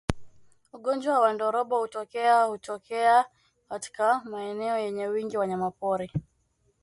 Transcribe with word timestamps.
Ugonjwa 0.73 1.19
wa 1.19 1.31
ndorobo 1.33 1.79
hutokea 1.79 2.43
hutokea 2.43 3.25
katika 3.69 4.21
maeneo 4.25 4.77
yenye 4.77 5.07
wingi 5.07 5.37
wa 5.37 5.41
wanyamapori 5.41 6.11